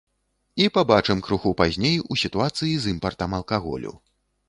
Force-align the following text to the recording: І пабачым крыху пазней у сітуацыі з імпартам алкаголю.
І 0.63 0.69
пабачым 0.77 1.21
крыху 1.27 1.53
пазней 1.61 1.95
у 2.11 2.19
сітуацыі 2.25 2.73
з 2.77 2.93
імпартам 2.97 3.41
алкаголю. 3.43 3.99